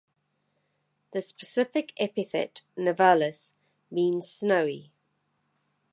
The 1.11 1.21
specific 1.21 1.93
epithet 1.97 2.63
("nivalis") 2.75 3.53
means 3.91 4.27
"snowy". 4.31 4.91